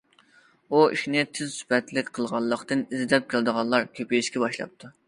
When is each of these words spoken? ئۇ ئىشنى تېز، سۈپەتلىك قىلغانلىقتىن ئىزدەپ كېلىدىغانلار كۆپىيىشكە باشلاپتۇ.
ئۇ 0.69 0.79
ئىشنى 0.95 1.23
تېز، 1.39 1.53
سۈپەتلىك 1.57 2.11
قىلغانلىقتىن 2.17 2.85
ئىزدەپ 2.89 3.33
كېلىدىغانلار 3.35 3.89
كۆپىيىشكە 4.01 4.49
باشلاپتۇ. 4.49 4.95